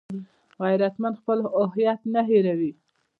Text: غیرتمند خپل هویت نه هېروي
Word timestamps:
غیرتمند 0.63 1.19
خپل 1.21 1.37
هویت 1.55 1.99
نه 2.13 2.21
هېروي 2.29 2.71